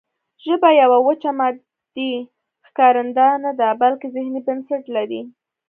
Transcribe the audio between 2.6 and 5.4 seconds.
ښکارنده نه ده بلکې ذهني بنسټ لري